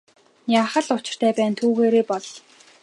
Яах 0.59 0.73
л 0.85 0.89
учиртай 0.97 1.31
байна 1.37 1.53
түүгээрээ 1.59 2.03
бол. 2.11 2.25